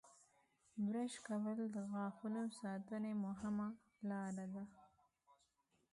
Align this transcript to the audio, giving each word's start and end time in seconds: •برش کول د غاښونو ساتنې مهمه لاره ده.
•برش 0.85 1.13
کول 1.27 1.59
د 1.75 1.77
غاښونو 1.91 2.43
ساتنې 2.59 3.13
مهمه 3.25 3.67
لاره 4.09 4.45
ده. 4.53 4.63